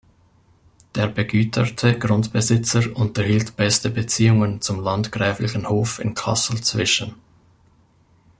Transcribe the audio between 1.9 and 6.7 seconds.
Grundbesitzer unterhielt beste Beziehungen zum landgräflichen Hof in Kassel